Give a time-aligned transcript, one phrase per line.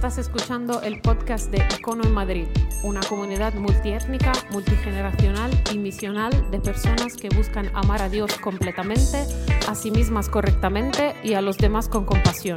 [0.00, 2.46] Estás escuchando el podcast de Icono en Madrid,
[2.82, 9.26] una comunidad multiétnica, multigeneracional y misional de personas que buscan amar a Dios completamente,
[9.68, 12.56] a sí mismas correctamente y a los demás con compasión.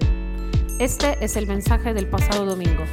[0.79, 2.86] Este es el mensaje del pasado domingo.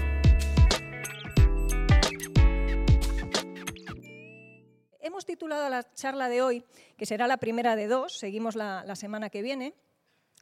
[4.99, 6.65] Hemos titulado la charla de hoy,
[6.97, 9.75] que será la primera de dos, seguimos la, la semana que viene,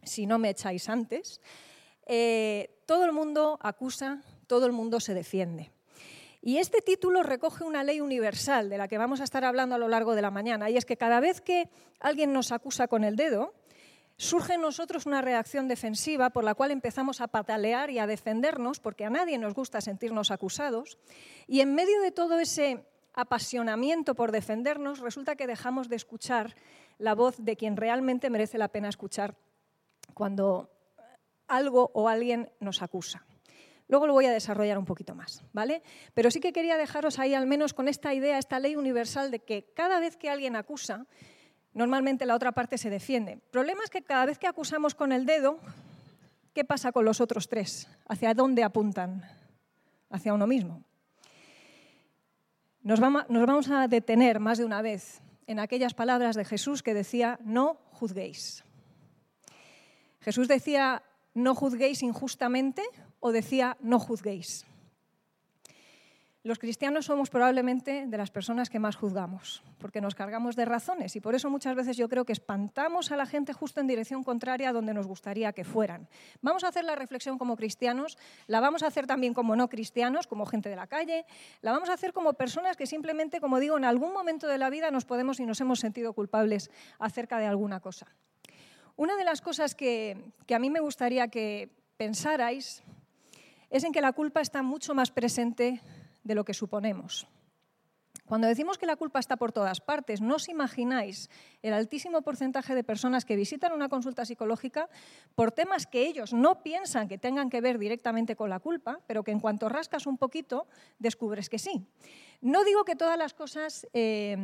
[0.03, 1.43] si no me echáis antes.
[2.09, 5.71] Eh, todo el mundo acusa, todo el mundo se defiende.
[6.41, 9.79] Y este título recoge una ley universal de la que vamos a estar hablando a
[9.79, 11.69] lo largo de la mañana, y es que cada vez que
[12.01, 13.53] alguien nos acusa con el dedo,
[14.17, 18.81] surge en nosotros una reacción defensiva por la cual empezamos a patalear y a defendernos,
[18.81, 20.99] porque a nadie nos gusta sentirnos acusados,
[21.47, 26.55] y en medio de todo ese apasionamiento por defendernos, resulta que dejamos de escuchar
[26.99, 29.37] la voz de quien realmente merece la pena escuchar
[30.15, 30.71] cuando
[31.49, 33.25] algo o alguien nos acusa.
[33.89, 35.83] Luego lo voy a desarrollar un poquito más, ¿vale?
[36.13, 39.41] Pero sí que quería dejaros ahí al menos con esta idea, esta ley universal de
[39.41, 41.07] que cada vez que alguien acusa,
[41.73, 43.33] normalmente la otra parte se defiende.
[43.33, 45.59] El problema es que cada vez que acusamos con el dedo,
[46.53, 47.89] ¿qué pasa con los otros tres?
[48.07, 49.25] ¿Hacia dónde apuntan?
[50.11, 50.85] Hacia uno mismo.
[52.83, 57.39] Nos vamos a detener más de una vez en aquellas palabras de Jesús que decía,
[57.43, 58.65] no juzguéis.
[60.21, 61.03] Jesús decía
[61.35, 62.83] no juzguéis injustamente
[63.21, 64.67] o decía no juzguéis.
[66.49, 71.15] Los cristianos somos probablemente de las personas que más juzgamos, porque nos cargamos de razones
[71.17, 74.23] y por eso muchas veces yo creo que espantamos a la gente justo en dirección
[74.23, 76.09] contraria a donde nos gustaría que fueran.
[76.41, 80.29] Vamos a hacer la reflexión como cristianos, la vamos a hacer también como no cristianos,
[80.29, 81.27] como gente de la calle,
[81.61, 84.71] la vamos a hacer como personas que simplemente, como digo, en algún momento de la
[84.71, 86.71] vida nos podemos y nos hemos sentido culpables
[87.01, 88.07] acerca de alguna cosa.
[88.99, 90.17] Una de las cosas que,
[90.53, 92.83] a mí me gustaría que pensarais
[93.71, 95.81] es en que la culpa está mucho más presente
[96.25, 97.29] de lo que suponemos.
[98.27, 101.31] Cuando decimos que la culpa está por todas partes, no os imagináis
[101.63, 104.91] el altísimo porcentaje de personas que visitan una consulta psicológica
[105.37, 109.23] por temas que ellos no piensan que tengan que ver directamente con la culpa, pero
[109.23, 110.67] que en cuanto rascas un poquito
[110.99, 111.87] descubres que sí.
[112.41, 114.37] No digo que todas las cosas eh,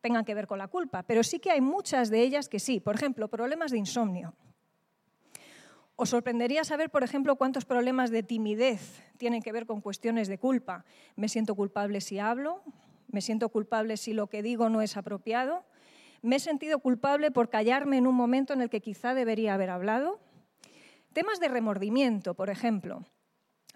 [0.00, 2.80] tengan que ver con la culpa, pero sí que hay muchas de ellas que sí.
[2.80, 4.34] Por ejemplo, problemas de insomnio.
[5.96, 10.38] Os sorprendería saber, por ejemplo, cuántos problemas de timidez tienen que ver con cuestiones de
[10.38, 10.84] culpa.
[11.14, 12.62] Me siento culpable si hablo,
[13.08, 15.64] me siento culpable si lo que digo no es apropiado,
[16.22, 19.70] me he sentido culpable por callarme en un momento en el que quizá debería haber
[19.70, 20.20] hablado.
[21.12, 23.04] Temas de remordimiento, por ejemplo.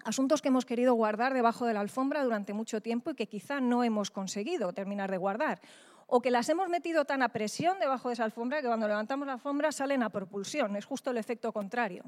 [0.03, 3.59] Asuntos que hemos querido guardar debajo de la alfombra durante mucho tiempo y que quizá
[3.61, 5.61] no hemos conseguido terminar de guardar
[6.07, 9.25] o que las hemos metido tan a presión debajo de esa alfombra que cuando levantamos
[9.25, 12.03] la alfombra salen a propulsión, es justo el efecto contrario.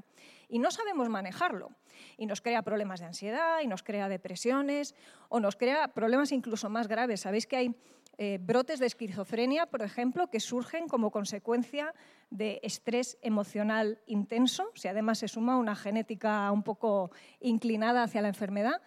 [0.48, 1.72] Y no sabemos manejarlo.
[2.18, 4.94] Y nos crea problemas de ansiedad, y nos crea depresiones,
[5.30, 7.22] o nos crea problemas incluso más graves.
[7.22, 7.76] Sabéis que hay
[8.20, 11.94] eh, brotes de esquizofrenia, por ejemplo, que surgen como consecuencia
[12.30, 18.28] de estrés emocional intenso, si además se suma una genética un poco inclinada hacia la
[18.28, 18.82] enfermedad.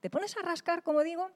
[0.00, 1.30] Te pones a rascar, como digo,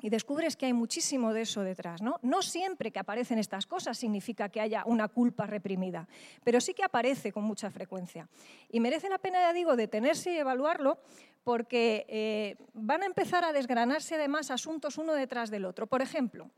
[0.00, 2.02] y descubres que hay muchísimo de eso detrás.
[2.02, 2.18] ¿no?
[2.22, 6.08] no siempre que aparecen estas cosas significa que haya una culpa reprimida,
[6.42, 8.28] pero sí que aparece con mucha frecuencia.
[8.70, 10.98] Y merece la pena, ya digo, detenerse y evaluarlo
[11.44, 15.86] porque eh, van a empezar a desgranarse además asuntos uno detrás del otro.
[15.86, 16.50] Por ejemplo,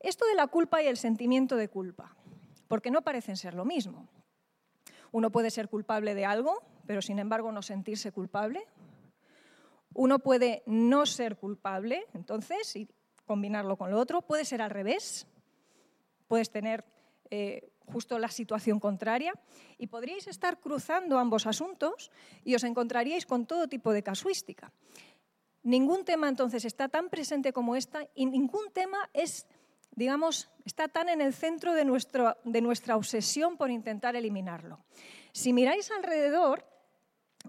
[0.00, 2.14] esto de la culpa y el sentimiento de culpa,
[2.68, 4.08] porque no parecen ser lo mismo.
[5.10, 8.66] Uno puede ser culpable de algo, pero sin embargo no sentirse culpable,
[9.94, 12.88] uno puede no ser culpable, entonces, y
[13.26, 14.22] combinarlo con lo otro.
[14.22, 15.26] Puede ser al revés.
[16.26, 16.84] Puedes tener
[17.30, 19.32] eh, justo la situación contraria.
[19.78, 22.10] Y podríais estar cruzando ambos asuntos
[22.44, 24.72] y os encontraríais con todo tipo de casuística.
[25.62, 29.46] Ningún tema entonces está tan presente como esta y ningún tema es,
[29.90, 34.80] digamos, está tan en el centro de, nuestro, de nuestra obsesión por intentar eliminarlo.
[35.32, 36.64] Si miráis alrededor,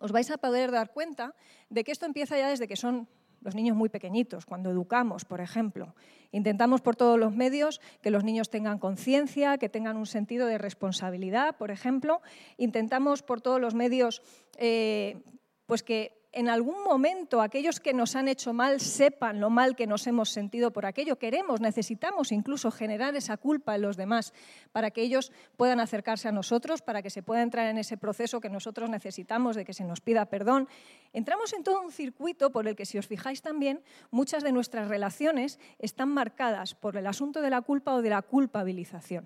[0.02, 1.36] os vais a poder dar cuenta
[1.70, 3.08] de que esto empieza ya desde que son
[3.42, 5.96] los niños muy pequeñitos, cuando educamos, por ejemplo.
[6.32, 10.58] Intentamos por todos los medios que los niños tengan conciencia, que tengan un sentido de
[10.58, 12.22] responsabilidad, por ejemplo.
[12.58, 14.22] Intentamos por todos los medios
[14.58, 15.22] eh,
[15.66, 19.88] pues que en algún momento aquellos que nos han hecho mal sepan lo mal que
[19.88, 21.18] nos hemos sentido por aquello.
[21.18, 24.34] Queremos, necesitamos incluso generar esa culpa en los demás
[24.72, 28.42] para que ellos puedan acercarse a nosotros, para que se pueda entrar en ese proceso
[28.42, 30.68] que nosotros necesitamos de que se nos pida perdón.
[31.14, 34.88] Entramos en todo un circuito por el que, si os fijáis también, muchas de nuestras
[34.88, 39.26] relaciones están marcadas por el asunto de la culpa o de la culpabilización.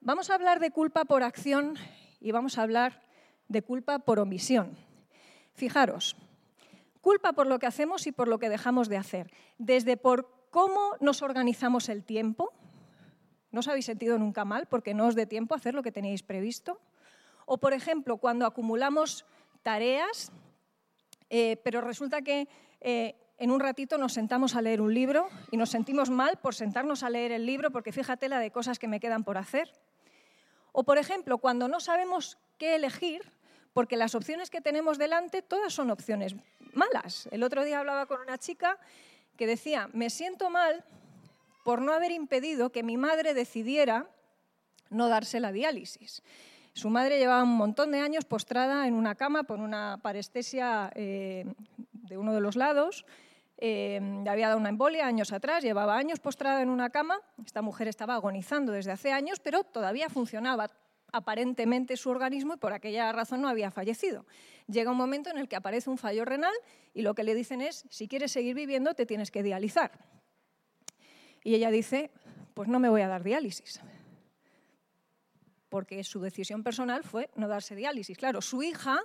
[0.00, 1.74] Vamos a hablar de culpa por acción
[2.20, 3.02] y vamos a hablar
[3.48, 4.85] de culpa por omisión.
[5.56, 6.16] Fijaros,
[7.00, 10.96] culpa por lo que hacemos y por lo que dejamos de hacer, desde por cómo
[11.00, 12.52] nos organizamos el tiempo,
[13.50, 15.92] ¿no os habéis sentido nunca mal porque no os dé tiempo a hacer lo que
[15.92, 16.78] teníais previsto?
[17.46, 19.24] O, por ejemplo, cuando acumulamos
[19.62, 20.30] tareas,
[21.30, 22.48] eh, pero resulta que
[22.82, 26.54] eh, en un ratito nos sentamos a leer un libro y nos sentimos mal por
[26.54, 29.72] sentarnos a leer el libro porque fíjate la de cosas que me quedan por hacer.
[30.72, 33.35] O, por ejemplo, cuando no sabemos qué elegir,
[33.76, 36.34] porque las opciones que tenemos delante todas son opciones
[36.72, 37.28] malas.
[37.30, 38.78] El otro día hablaba con una chica
[39.36, 40.82] que decía, me siento mal
[41.62, 44.08] por no haber impedido que mi madre decidiera
[44.88, 46.22] no darse la diálisis.
[46.72, 51.44] Su madre llevaba un montón de años postrada en una cama por una parestesia eh,
[51.92, 53.04] de uno de los lados.
[53.58, 57.20] Eh, le había dado una embolia años atrás, llevaba años postrada en una cama.
[57.44, 60.70] Esta mujer estaba agonizando desde hace años, pero todavía funcionaba
[61.16, 64.26] aparentemente su organismo y por aquella razón no había fallecido.
[64.68, 66.54] Llega un momento en el que aparece un fallo renal
[66.94, 69.92] y lo que le dicen es, si quieres seguir viviendo, te tienes que dializar.
[71.42, 72.10] Y ella dice,
[72.54, 73.80] pues no me voy a dar diálisis
[75.68, 78.16] porque su decisión personal fue no darse diálisis.
[78.16, 78.98] Claro, su hija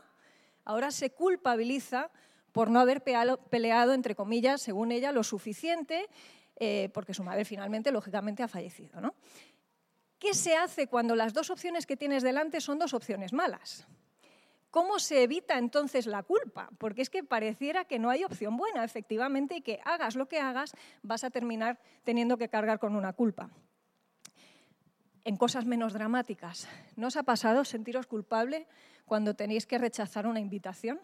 [0.64, 2.12] ahora se culpabiliza
[2.52, 6.07] por no haber peleado, entre comillas, según ella, lo suficiente,
[6.57, 9.02] eh, porque su madre finalmente, lógicamente, ha fallecido.
[9.02, 9.16] ¿no?
[10.21, 13.88] ¿Qué se hace cuando las dos opciones que tienes delante son dos opciones malas?
[14.69, 16.69] ¿Cómo se evita entonces la culpa?
[16.77, 20.39] Porque es que pareciera que no hay opción buena, efectivamente, y que hagas lo que
[20.39, 23.50] hagas, vas a terminar teniendo que cargar con una culpa
[25.23, 26.68] en cosas menos dramáticas.
[26.95, 28.68] ¿No os ha pasado sentiros culpable
[29.06, 31.00] cuando tenéis que rechazar una invitación?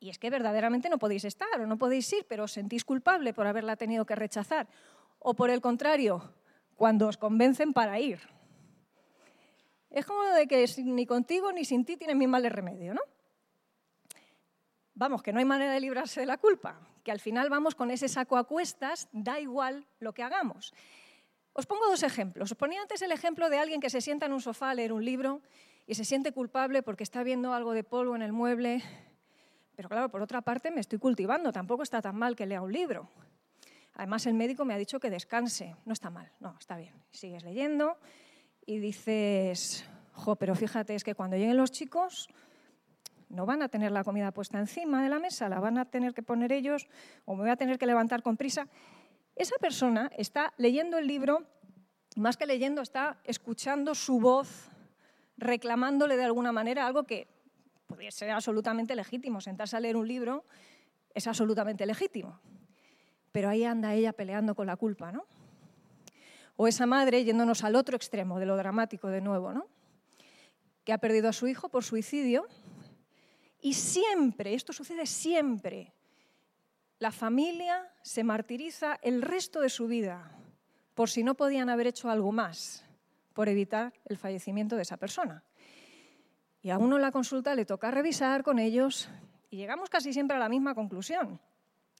[0.00, 3.34] Y es que verdaderamente no podéis estar o no podéis ir, pero os sentís culpable
[3.34, 4.66] por haberla tenido que rechazar.
[5.18, 6.32] O por el contrario,
[6.76, 8.20] cuando os convencen para ir.
[9.90, 13.00] Es como de que ni contigo ni sin ti tienen mi mal remedio, ¿no?
[14.94, 17.90] Vamos, que no hay manera de librarse de la culpa, que al final vamos con
[17.90, 20.72] ese saco a cuestas, da igual lo que hagamos.
[21.52, 22.50] Os pongo dos ejemplos.
[22.50, 24.92] Os ponía antes el ejemplo de alguien que se sienta en un sofá a leer
[24.92, 25.42] un libro
[25.86, 28.82] y se siente culpable porque está viendo algo de polvo en el mueble.
[29.74, 32.72] Pero claro, por otra parte me estoy cultivando, tampoco está tan mal que lea un
[32.72, 33.08] libro.
[33.96, 35.74] Además, el médico me ha dicho que descanse.
[35.86, 36.94] No está mal, no, está bien.
[37.10, 37.96] Sigues leyendo
[38.66, 42.28] y dices, jo, pero fíjate, es que cuando lleguen los chicos
[43.30, 46.12] no van a tener la comida puesta encima de la mesa, la van a tener
[46.12, 46.88] que poner ellos
[47.24, 48.68] o me voy a tener que levantar con prisa.
[49.34, 51.46] Esa persona está leyendo el libro,
[52.16, 54.68] más que leyendo, está escuchando su voz,
[55.38, 57.28] reclamándole de alguna manera algo que
[57.86, 59.40] podría ser absolutamente legítimo.
[59.40, 60.44] Sentarse a leer un libro
[61.14, 62.38] es absolutamente legítimo.
[63.36, 65.26] Pero ahí anda ella peleando con la culpa, ¿no?
[66.56, 69.66] O esa madre yéndonos al otro extremo de lo dramático de nuevo, ¿no?
[70.84, 72.46] Que ha perdido a su hijo por suicidio
[73.60, 75.92] y siempre, esto sucede siempre,
[76.98, 80.32] la familia se martiriza el resto de su vida
[80.94, 82.86] por si no podían haber hecho algo más
[83.34, 85.44] por evitar el fallecimiento de esa persona.
[86.62, 89.10] Y a uno en la consulta le toca revisar con ellos
[89.50, 91.38] y llegamos casi siempre a la misma conclusión.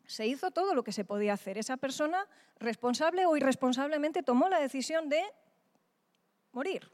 [0.06, 1.58] Se hizo todo lo que se podía hacer.
[1.58, 2.26] Esa persona,
[2.58, 5.22] responsable o irresponsablemente, tomó la decisión de
[6.52, 6.88] morir.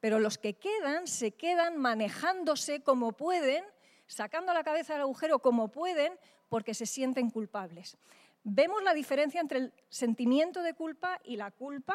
[0.00, 3.64] Pero los que quedan se quedan manejándose como pueden,
[4.06, 6.18] sacando la cabeza del agujero como pueden,
[6.48, 7.96] porque se sienten culpables.
[8.44, 11.94] ¿Vemos la diferencia entre el sentimiento de culpa y la culpa?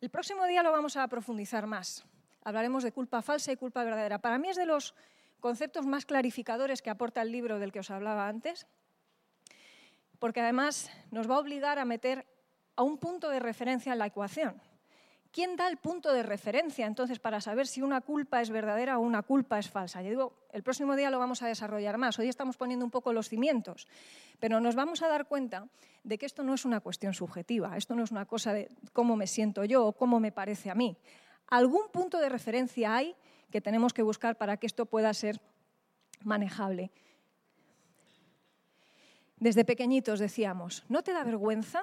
[0.00, 2.04] El próximo día lo vamos a profundizar más.
[2.44, 4.20] Hablaremos de culpa falsa y culpa verdadera.
[4.20, 4.94] Para mí es de los
[5.40, 8.66] conceptos más clarificadores que aporta el libro del que os hablaba antes,
[10.18, 12.26] porque además nos va a obligar a meter
[12.76, 14.60] a un punto de referencia en la ecuación.
[15.36, 19.02] ¿Quién da el punto de referencia entonces para saber si una culpa es verdadera o
[19.02, 20.00] una culpa es falsa?
[20.00, 22.18] Yo digo, el próximo día lo vamos a desarrollar más.
[22.18, 23.86] Hoy estamos poniendo un poco los cimientos,
[24.38, 25.68] pero nos vamos a dar cuenta
[26.04, 29.14] de que esto no es una cuestión subjetiva, esto no es una cosa de cómo
[29.14, 30.96] me siento yo o cómo me parece a mí.
[31.48, 33.14] Algún punto de referencia hay
[33.50, 35.40] que tenemos que buscar para que esto pueda ser
[36.22, 36.90] manejable.
[39.38, 41.82] Desde pequeñitos decíamos, ¿no te da vergüenza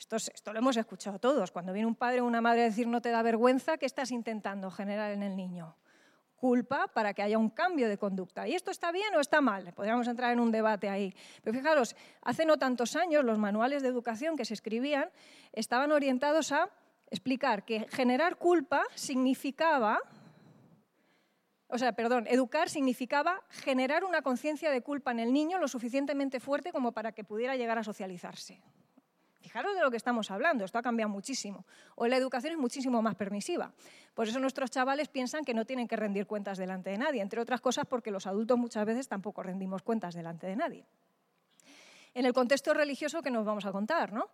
[0.00, 1.50] esto, lo hemos escuchado todos.
[1.50, 4.10] Cuando viene un padre o una madre a decir no te da vergüenza, ¿qué estás
[4.10, 5.76] intentando generar en el niño?
[6.36, 8.48] Culpa para que haya un cambio de conducta.
[8.48, 9.74] ¿Y esto está bien o está mal?
[9.74, 11.14] Podríamos entrar en un debate ahí.
[11.42, 15.10] Pero fijaros, hace no tantos años los manuales de educación que se escribían
[15.52, 16.70] estaban orientados a
[17.10, 20.00] explicar que generar culpa significaba
[21.72, 26.40] o sea, perdón, educar significaba generar una conciencia de culpa en el niño lo suficientemente
[26.40, 28.60] fuerte como para que pudiera llegar a socializarse.
[29.40, 31.64] Fijaros de lo que estamos hablando, esto ha cambiado muchísimo.
[31.94, 33.72] Hoy la educación es muchísimo más permisiva.
[34.14, 37.40] Por eso nuestros chavales piensan que no tienen que rendir cuentas delante de nadie, entre
[37.40, 40.86] otras cosas porque los adultos muchas veces tampoco rendimos cuentas delante de nadie.
[42.14, 44.28] En el contexto religioso que nos vamos a contar, ¿no?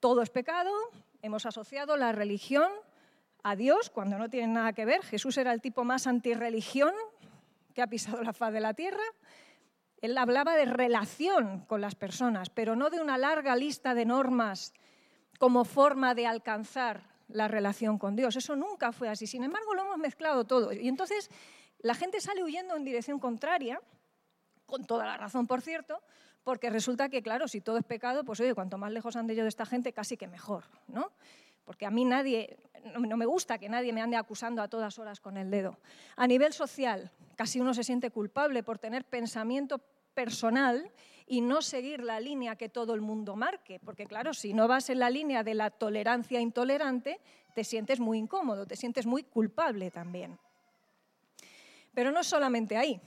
[0.00, 0.72] Todo es pecado,
[1.22, 2.72] hemos asociado la religión
[3.42, 5.02] a Dios cuando no tiene nada que ver.
[5.02, 6.94] Jesús era el tipo más antirreligión
[7.74, 9.02] que ha pisado la faz de la tierra.
[10.00, 14.72] Él hablaba de relación con las personas, pero no de una larga lista de normas
[15.38, 18.36] como forma de alcanzar la relación con Dios.
[18.36, 19.26] Eso nunca fue así.
[19.26, 20.72] Sin embargo, lo hemos mezclado todo.
[20.72, 21.30] Y entonces
[21.80, 23.80] la gente sale huyendo en dirección contraria,
[24.66, 26.00] con toda la razón, por cierto,
[26.44, 29.42] porque resulta que, claro, si todo es pecado, pues oye, cuanto más lejos ande yo
[29.42, 31.12] de esta gente, casi que mejor, ¿no?
[31.64, 32.58] Porque a mí nadie,
[32.98, 35.78] no me gusta que nadie me ande acusando a todas horas con el dedo.
[36.16, 39.78] A nivel social, casi uno se siente culpable por tener pensamiento
[40.14, 40.90] personal
[41.26, 44.90] y no seguir la línea que todo el mundo marque, porque claro, si no vas
[44.90, 47.20] en la línea de la tolerancia intolerante,
[47.54, 50.38] te sientes muy incómodo, te sientes muy culpable también.
[51.94, 53.00] Pero no solamente ahí.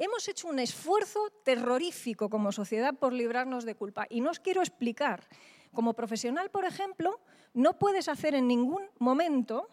[0.00, 4.60] Hemos hecho un esfuerzo terrorífico como sociedad por librarnos de culpa y no os quiero
[4.60, 5.26] explicar.
[5.72, 7.18] Como profesional, por ejemplo,
[7.52, 9.68] no puedes hacer en ningún momento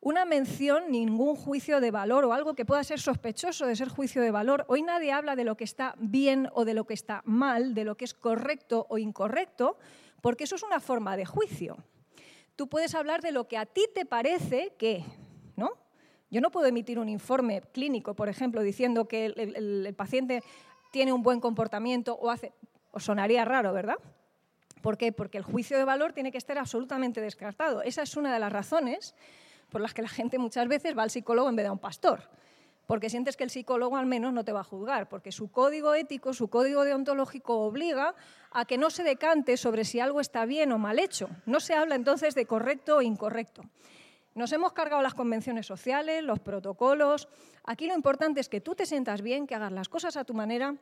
[0.00, 4.22] una mención, ningún juicio de valor o algo que pueda ser sospechoso de ser juicio
[4.22, 4.64] de valor.
[4.66, 7.84] Hoy nadie habla de lo que está bien o de lo que está mal, de
[7.84, 9.76] lo que es correcto o incorrecto,
[10.22, 11.76] porque eso es una forma de juicio.
[12.56, 15.04] Tú puedes hablar de lo que a ti te parece que,
[15.54, 15.72] ¿no?
[16.30, 20.42] Yo no puedo emitir un informe clínico, por ejemplo, diciendo que el, paciente
[20.90, 22.52] tiene un buen comportamiento o hace...
[22.90, 23.96] Os sonaría raro, ¿verdad?
[24.80, 25.12] ¿Por qué?
[25.12, 27.82] Porque el juicio de valor tiene que estar absolutamente descartado.
[27.82, 29.14] Esa es una de las razones
[29.70, 31.78] por las que la gente muchas veces va al psicólogo en vez de a un
[31.78, 32.22] pastor.
[32.86, 35.92] Porque sientes que el psicólogo al menos no te va a juzgar, porque su código
[35.94, 38.14] ético, su código deontológico obliga
[38.50, 41.28] a que no se decante sobre si algo está bien o mal hecho.
[41.44, 43.62] No se habla entonces de correcto o incorrecto.
[44.38, 47.26] Nos hemos cargado las convenciones sociales, los protocolos.
[47.64, 50.32] Aquí lo importante es que tú te sientas bien, que hagas las cosas a tu
[50.32, 50.76] manera.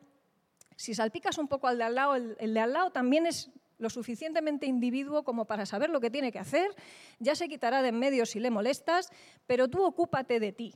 [0.75, 3.49] Si salpicas un poco al de al lado, el, el de al lado también es
[3.79, 6.69] lo suficientemente individuo como para saber lo que tiene que hacer,
[7.17, 9.09] ya se quitará de en medio si le molestas,
[9.47, 10.75] pero tú ocúpate de ti.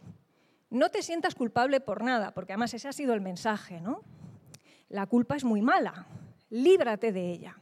[0.72, 4.02] No te sientas culpable por nada, porque además ese ha sido el mensaje, ¿no?
[4.90, 6.08] La culpa es muy mala,
[6.50, 7.60] líbrate de ella.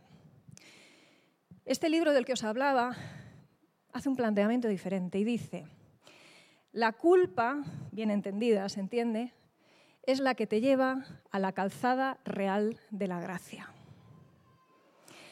[1.65, 2.95] Este libro del que os hablaba
[3.93, 5.65] hace un planteamiento diferente y dice,
[6.72, 9.34] la culpa, bien entendida, se entiende,
[10.03, 13.69] es la que te lleva a la calzada real de la gracia.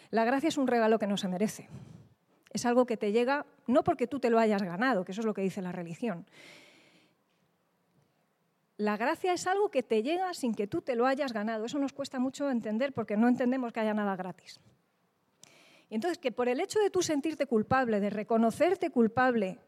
[0.09, 1.69] La gracia es un regalo que no se merece.
[2.51, 5.25] Es algo que te llega no porque tú te lo hayas ganado, que eso es
[5.25, 6.25] lo que dice la religión.
[8.77, 11.65] La gracia es algo que te llega sin que tú te lo hayas ganado.
[11.65, 14.59] Eso nos cuesta mucho entender porque no entendemos que haya nada gratis.
[15.89, 19.59] Y entonces que por el hecho de tú sentirte culpable, de reconocerte culpable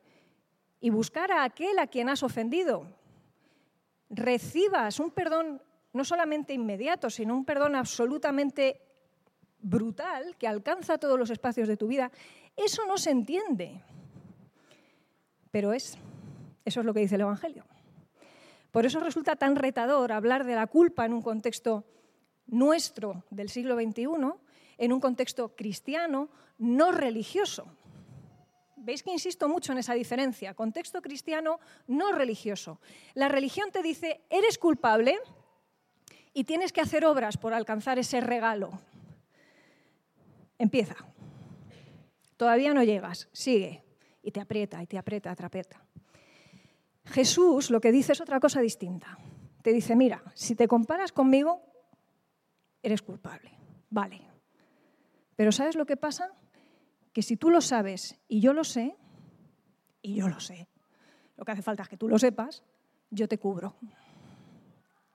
[0.81, 2.87] y buscar a aquel a quien has ofendido,
[4.09, 5.61] recibas un perdón
[5.93, 8.81] no solamente inmediato, sino un perdón absolutamente
[9.61, 12.11] brutal que alcanza todos los espacios de tu vida,
[12.55, 13.81] eso no se entiende.
[15.51, 15.97] Pero es,
[16.65, 17.65] eso es lo que dice el Evangelio.
[18.71, 21.85] Por eso resulta tan retador hablar de la culpa en un contexto
[22.45, 24.05] nuestro del siglo XXI,
[24.79, 27.67] en un contexto cristiano, no religioso.
[28.77, 32.79] Veis que insisto mucho en esa diferencia, contexto cristiano, no religioso.
[33.13, 35.19] La religión te dice, eres culpable
[36.33, 38.79] y tienes que hacer obras por alcanzar ese regalo,
[40.59, 40.97] Empieza.
[42.35, 43.81] Todavía no llegas, sigue.
[44.21, 45.81] Y te aprieta, y te aprieta, te aprieta.
[47.05, 49.17] Jesús lo que dice es otra cosa distinta.
[49.63, 51.61] Te dice, mira, si te comparas conmigo,
[52.83, 53.51] eres culpable.
[53.89, 54.28] Vale.
[55.39, 56.33] Pero ¿sabes lo que pasa?
[57.13, 58.97] Que si tú lo sabes y yo lo sé,
[60.01, 60.67] y yo lo sé,
[61.37, 62.61] lo que hace falta es que tú lo sepas,
[63.09, 63.77] yo te cubro.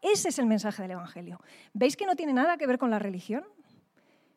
[0.00, 1.42] Ese es el mensaje del Evangelio.
[1.74, 3.44] ¿Veis que no tiene nada que ver con la religión?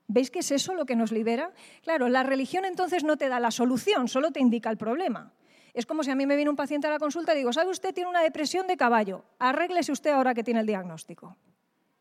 [0.10, 1.54] ¿Veis que es eso lo que nos libera?
[1.84, 5.32] Claro, la religión entonces no te da la solución, solo te indica el problema.
[5.74, 7.72] Es como si a mí me viene un paciente a la consulta y digo, ¿sabe
[7.72, 9.24] usted tiene una depresión de caballo?
[9.40, 11.38] Arréglese usted ahora que tiene el diagnóstico.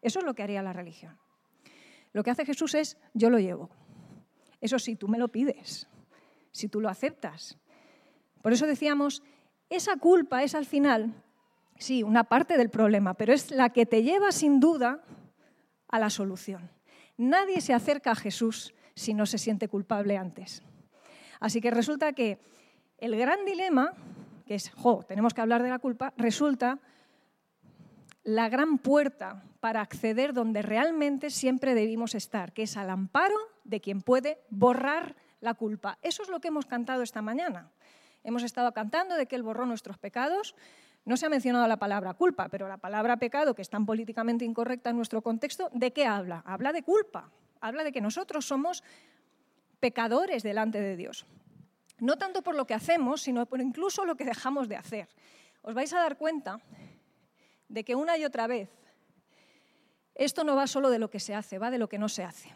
[0.03, 1.17] Eso es lo que haría la religión.
[2.17, 3.69] Lo que hace Jesús es, yo lo llevo.
[4.63, 5.87] Eso sí, tú me lo pides,
[6.51, 7.59] si tú lo aceptas.
[8.41, 9.23] Por eso decíamos,
[9.69, 11.13] esa culpa es al final,
[11.77, 15.05] sí, una parte del problema, pero es la que te lleva sin duda
[15.89, 16.71] a la solución.
[17.19, 20.63] Nadie se acerca a Jesús si no se siente culpable antes.
[21.39, 22.39] Así que resulta que
[22.97, 23.93] el gran dilema,
[24.47, 26.81] que es, jo, tenemos que hablar de la culpa, resulta
[28.27, 33.81] la gran puerta para acceder donde realmente siempre debimos estar, que es al amparo de
[33.81, 35.99] quien puede borrar la culpa.
[36.03, 37.71] Eso es lo que hemos cantado esta mañana.
[38.25, 40.57] Hemos estado cantando de que Él borró nuestros pecados.
[41.05, 44.45] No se ha mencionado la palabra culpa, pero la palabra pecado, que es tan políticamente
[44.45, 46.43] incorrecta en nuestro contexto, ¿de qué habla?
[46.47, 47.31] Habla de culpa.
[47.61, 48.83] Habla de que nosotros somos
[49.79, 51.27] pecadores delante de Dios.
[52.01, 55.09] No tanto por lo que hacemos, sino por incluso lo que dejamos de hacer.
[55.63, 56.61] Os vais a dar cuenta
[57.69, 58.71] de que una y otra vez
[60.15, 62.25] esto no va solo de lo que se hace, va de lo que no se
[62.25, 62.51] hace.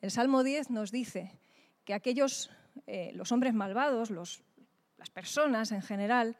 [0.00, 1.38] El Salmo 10 nos dice
[1.84, 2.50] que aquellos,
[2.86, 6.36] eh, los hombres malvados, las personas en general,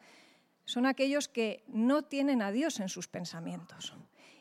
[0.64, 3.94] son aquellos que no tienen a Dios en sus pensamientos.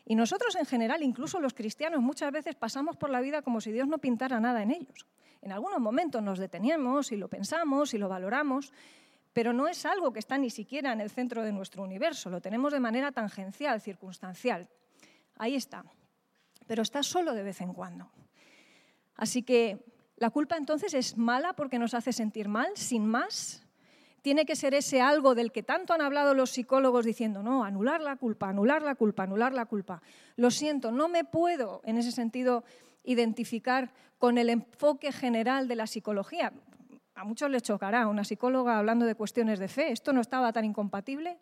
[0.04, 3.70] Y nosotros en general, incluso los cristianos, muchas veces pasamos por la vida como si
[3.70, 5.06] Dios no pintara nada en ellos.
[5.42, 8.72] En algunos momentos nos detenemos y lo pensamos y lo valoramos,
[9.32, 12.40] pero no es algo que está ni siquiera en el centro de nuestro universo, lo
[12.40, 14.68] tenemos de manera tangencial, circunstancial.
[15.38, 15.84] Ahí está,
[16.66, 18.10] pero está solo de vez en cuando.
[19.14, 19.84] Así que
[20.16, 23.64] la culpa entonces es mala porque nos hace sentir mal, sin más.
[24.22, 28.02] Tiene que ser ese algo del que tanto han hablado los psicólogos diciendo, no, anular
[28.02, 30.02] la culpa, anular la culpa, anular la culpa.
[30.36, 32.64] Lo siento, no me puedo en ese sentido
[33.02, 36.52] identificar con el enfoque general de la psicología
[37.14, 39.92] a muchos les chocará una psicóloga hablando de cuestiones de fe.
[39.92, 41.38] ¿Esto no estaba tan incompatible?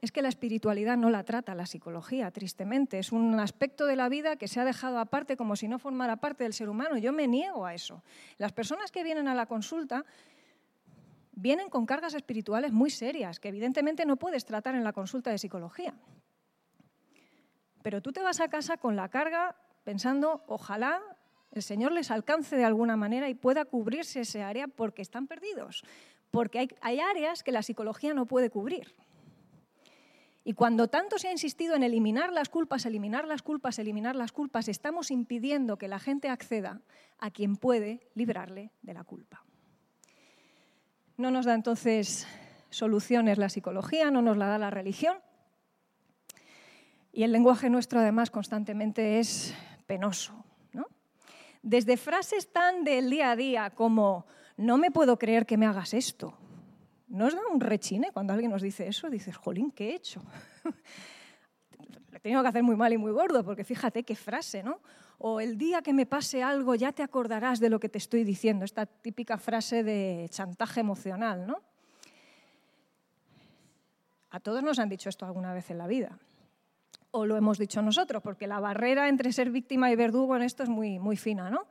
[0.00, 2.98] Es que la espiritualidad no la trata la psicología, tristemente.
[2.98, 6.16] Es un aspecto de la vida que se ha dejado aparte como si no formara
[6.16, 6.96] parte del ser humano.
[6.98, 8.02] Yo me niego a eso.
[8.36, 10.04] Las personas que vienen a la consulta
[11.32, 15.38] vienen con cargas espirituales muy serias, que evidentemente no puedes tratar en la consulta de
[15.38, 15.94] psicología.
[17.82, 21.00] Pero tú te vas a casa con la carga pensando, ojalá
[21.56, 25.84] el Señor les alcance de alguna manera y pueda cubrirse ese área porque están perdidos,
[26.30, 28.94] porque hay, áreas que la psicología no puede cubrir.
[30.44, 34.30] Y cuando tanto se ha insistido en eliminar las culpas, eliminar las culpas, eliminar las
[34.30, 36.80] culpas, estamos impidiendo que la gente acceda
[37.18, 39.44] a quien puede librarle de la culpa.
[41.16, 42.28] No nos da entonces
[42.70, 45.16] soluciones la psicología, no nos la da la religión.
[47.12, 49.54] Y el lenguaje nuestro además constantemente es
[49.86, 50.45] penoso,
[51.66, 54.24] desde frases tan del día a día como
[54.56, 56.32] no me puedo creer que me hagas esto.
[57.08, 59.10] ¿No os da un rechine cuando alguien nos dice eso?
[59.10, 60.22] Dices, jolín, ¿qué he hecho?
[62.10, 64.80] Le he tenido que hacer muy mal y muy gordo, porque fíjate qué frase, ¿no?
[65.18, 68.22] O el día que me pase algo ya te acordarás de lo que te estoy
[68.22, 71.60] diciendo, esta típica frase de chantaje emocional, ¿no?
[74.30, 76.16] A todos nos han dicho esto alguna vez en la vida
[77.16, 80.62] o lo hemos dicho nosotros, porque la barrera entre ser víctima y verdugo en esto
[80.62, 81.66] es muy, muy fina, ¿no?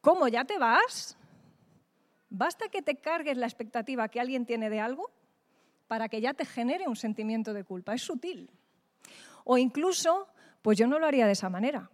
[0.00, 1.16] ¿Cómo ya te vas?
[2.28, 5.10] Basta que te cargues la expectativa que alguien tiene de algo
[5.88, 7.94] para que ya te genere un sentimiento de culpa.
[7.94, 8.50] Es sutil.
[9.44, 10.28] O incluso,
[10.62, 11.90] pues yo no lo haría de esa manera.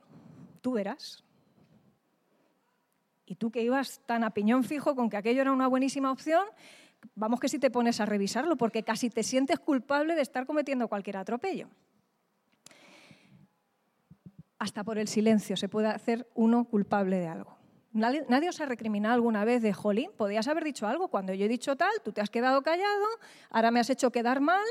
[0.61, 1.25] Tú verás.
[3.25, 6.45] Y tú que ibas tan a piñón fijo con que aquello era una buenísima opción,
[7.15, 10.89] vamos que si te pones a revisarlo, porque casi te sientes culpable de estar cometiendo
[10.89, 11.69] cualquier atropello
[14.59, 17.57] hasta por el silencio se puede hacer uno culpable de algo.
[17.93, 21.49] Nadie, os ha recriminado alguna vez de, jolín, podías haber dicho algo cuando yo he
[21.49, 23.07] dicho tal, tú te has quedado callado,
[23.49, 24.65] ahora me has hecho quedar mal.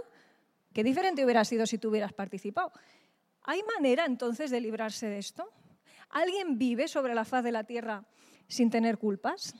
[0.73, 2.71] Qué diferente hubiera sido si tú hubieras participado.
[3.41, 5.49] ¿Hay manera entonces de librarse de esto?
[6.09, 8.03] ¿Alguien vive sobre la faz de la tierra
[8.47, 9.55] sin tener culpas?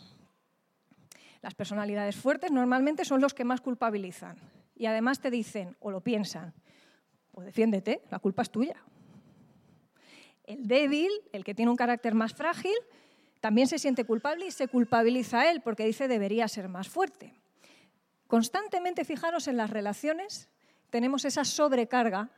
[1.42, 4.38] Las personalidades fuertes normalmente son los que más culpabilizan
[4.76, 6.54] y además te dicen o lo piensan,
[7.32, 8.76] pues defiéndete, la culpa es tuya.
[10.46, 12.76] El débil, el que tiene un carácter más frágil,
[13.42, 17.34] también se siente culpable y se culpabiliza a él porque dice debería ser más fuerte.
[18.28, 20.50] Constantemente, fijaros en las relaciones,
[20.90, 22.30] tenemos esa sobrecarga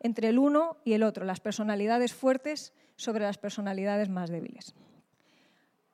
[0.00, 4.74] entre el uno y el otro, las personalidades fuertes sobre las personalidades más débiles.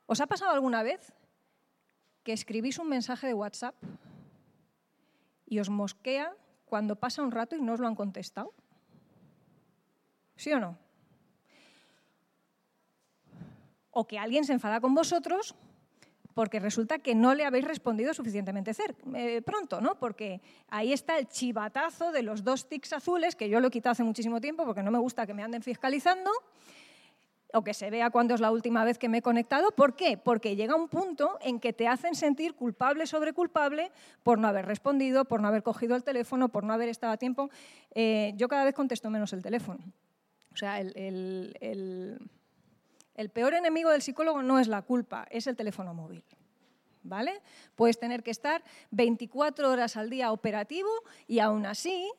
[0.05, 1.13] ¿Os ha pasado alguna vez
[2.23, 3.75] que escribís un mensaje de WhatsApp
[5.45, 8.53] y os mosquea cuando pasa un rato y no os lo han contestado?
[10.35, 10.82] ¿Sí o no?
[13.93, 15.55] O que alguien se enfada con vosotros
[16.33, 18.71] porque resulta que no le habéis respondido suficientemente
[19.15, 19.95] eh, pronto, ¿no?
[19.99, 23.91] Porque ahí está el chivatazo de los dos tics azules, que yo lo he quitado
[23.91, 26.31] hace muchísimo tiempo porque no me gusta que me anden fiscalizando,
[27.55, 29.69] o que se vea cuándo es la última vez que me he conectado.
[29.71, 30.17] ¿Por qué?
[30.17, 33.91] Porque llega un punto en que te hacen sentir culpable sobre culpable
[34.23, 37.17] por no haber respondido, por no haber cogido el teléfono, por no haber estado a
[37.17, 37.51] tiempo.
[37.93, 39.83] Eh, yo cada vez contesto menos el teléfono.
[40.51, 42.19] O sea, el el
[43.29, 46.23] peor enemigo del psicólogo no es la culpa, es el teléfono móvil.
[47.03, 47.41] ¿Vale?
[47.75, 50.89] Puedes tener que estar 24 horas al día operativo
[51.27, 52.09] y aún así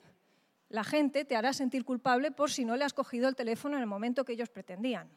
[0.69, 3.83] la gente te hará sentir culpable por si no le has cogido el teléfono en
[3.83, 5.09] el momento que ellos pretendían.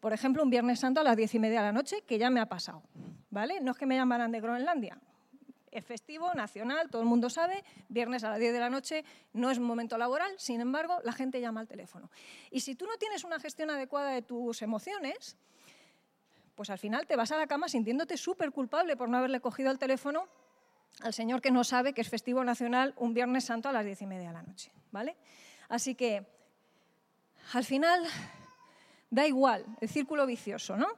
[0.00, 2.28] Por ejemplo, un Viernes Santo a las diez y media de la noche, que ya
[2.28, 2.82] me ha pasado.
[3.30, 3.60] ¿vale?
[3.60, 4.98] No es que me llamaran de Groenlandia.
[5.78, 9.48] Es festivo, nacional, todo el mundo sabe, viernes a las 10 de la noche no
[9.48, 12.10] es un momento laboral, sin embargo, la gente llama al teléfono.
[12.50, 15.36] Y si tú no tienes una gestión adecuada de tus emociones,
[16.56, 19.70] pues al final te vas a la cama sintiéndote súper culpable por no haberle cogido
[19.70, 20.26] el teléfono
[21.02, 24.02] al señor que no sabe que es festivo nacional un Viernes Santo a las diez
[24.02, 24.72] y media de la noche.
[24.90, 25.16] ¿vale?
[25.68, 26.26] Así que,
[27.52, 28.04] al final,
[29.10, 30.88] da igual, el círculo vicioso, ¿no?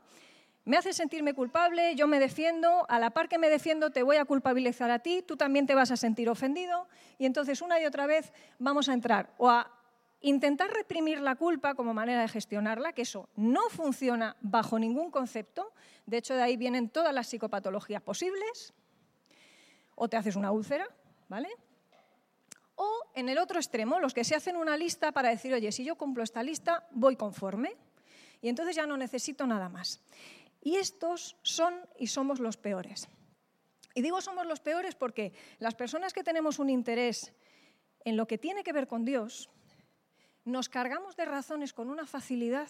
[0.65, 4.17] Me hace sentirme culpable, yo me defiendo, a la par que me defiendo te voy
[4.17, 6.87] a culpabilizar a ti, tú también te vas a sentir ofendido
[7.19, 9.73] y entonces una y otra vez vamos a entrar o a
[10.21, 15.73] intentar reprimir la culpa como manera de gestionarla, que eso no funciona bajo ningún concepto,
[16.07, 18.75] de hecho de ahí vienen todas las psicopatologías posibles,
[19.95, 20.87] o te haces una úlcera,
[21.29, 21.49] ¿vale?
[22.75, 25.85] O en el otro extremo, los que se hacen una lista para decir, oye, si
[25.85, 27.77] yo cumplo esta lista, voy conforme,
[28.43, 30.01] y entonces ya no necesito nada más.
[30.61, 33.09] Y estos son y somos los peores.
[33.95, 37.33] Y digo somos los peores porque las personas que tenemos un interés
[38.05, 39.51] en lo que tiene que ver con Dios,
[40.45, 42.69] nos cargamos de razones con una facilidad.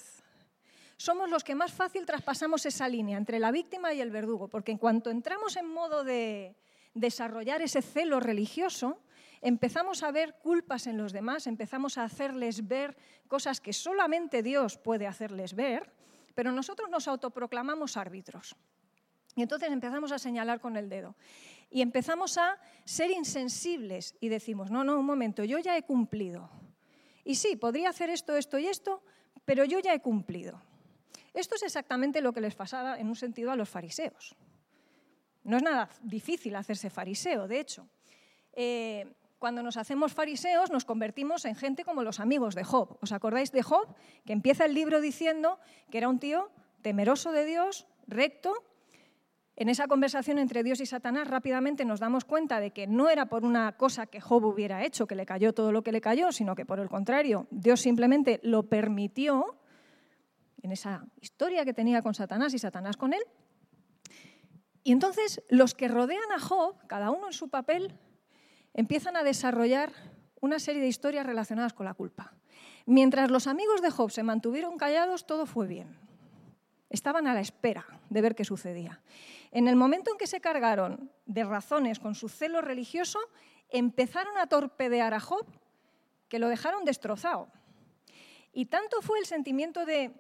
[0.97, 4.73] Somos los que más fácil traspasamos esa línea entre la víctima y el verdugo, porque
[4.73, 6.57] en cuanto entramos en modo de,
[6.95, 8.99] desarrollar ese celo religioso,
[9.41, 12.97] empezamos a ver culpas en los demás, empezamos a hacerles ver
[13.29, 15.93] cosas que solamente Dios puede hacerles ver,
[16.35, 18.57] pero nosotros nos autoproclamamos árbitros.
[19.37, 21.17] Y entonces empezamos a señalar con el dedo.
[21.71, 26.51] Y empezamos a ser insensibles y decimos, no, no, un momento, yo ya he cumplido.
[27.25, 29.03] Y sí, podría hacer esto, esto y esto,
[29.45, 30.61] pero yo ya he cumplido.
[31.33, 34.35] Esto es exactamente lo que les pasaba en un sentido a los fariseos.
[35.45, 37.89] No es nada difícil hacerse fariseo, de hecho.
[38.53, 39.07] Eh,
[39.41, 42.99] cuando nos hacemos fariseos nos convertimos en gente como los amigos de Job.
[43.01, 43.89] ¿Os acordáis de Job?
[44.27, 45.59] Que empieza el libro diciendo
[45.91, 46.51] que era un tío
[46.83, 48.53] temeroso de Dios, recto.
[49.57, 53.27] En esa conversación entre Dios y Satanás rápidamente nos damos cuenta de que no era
[53.27, 56.33] por una cosa que Job hubiera hecho, que le cayó todo lo que le cayó,
[56.33, 59.59] sino que por el contrario, Dios simplemente lo permitió
[60.63, 63.23] en esa historia que tenía con Satanás y Satanás con él,
[64.83, 67.99] y entonces los que rodean a Job, cada uno en su papel,
[68.75, 69.93] empiezan a desarrollar
[70.41, 72.35] una serie de historias relacionadas con la culpa.
[72.87, 75.99] Mientras los amigos de Job se mantuvieron callados, todo fue bien.
[76.89, 79.01] Estaban a la espera de ver qué sucedía.
[79.53, 83.21] En el momento en que se cargaron de razones con su celo religioso,
[83.69, 85.47] empezaron a torpedear a Job
[86.29, 87.49] que lo dejaron destrozado.
[88.53, 90.13] Y tanto fue el sentimiento de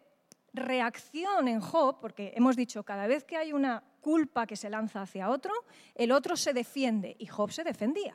[0.52, 5.02] reacción en Job, porque hemos dicho, cada vez que hay una culpa que se lanza
[5.02, 5.52] hacia otro,
[5.94, 8.14] el otro se defiende y Job se defendía.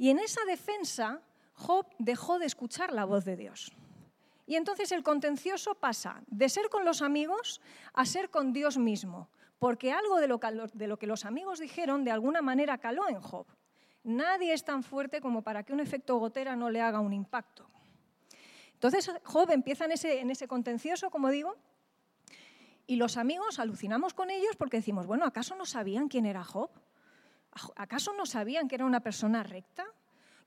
[0.00, 1.20] Y en esa defensa,
[1.52, 3.70] Job dejó de escuchar la voz de Dios.
[4.46, 7.60] Y entonces el contencioso pasa de ser con los amigos
[7.92, 12.40] a ser con Dios mismo, porque algo de lo, que los amigos dijeron de alguna
[12.40, 13.46] manera caló en Job.
[14.02, 17.68] Nadie es tan fuerte como para que un efecto gotera no le haga un impacto.
[18.72, 21.58] Entonces Job empieza en ese, en ese contencioso, como digo,
[22.86, 26.70] y los amigos alucinamos con ellos porque decimos, bueno, ¿acaso no sabían quién era Job?
[27.76, 29.86] ¿Acaso no sabían que era una persona recta?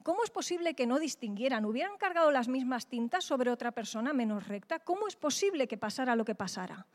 [0.03, 1.65] ¿Cómo es posible que no distinguieran?
[1.65, 4.79] ¿Hubieran cargado las mismas tintas sobre otra persona menos recta?
[4.79, 6.87] ¿Cómo es posible que pasara lo que pasara?